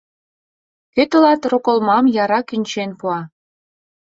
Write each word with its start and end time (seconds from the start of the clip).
Кӧ 0.93 1.03
тылат 1.09 1.41
роколмам 1.51 2.05
яра 2.23 2.39
кӱнчен 2.49 2.91
пуа? 2.99 3.19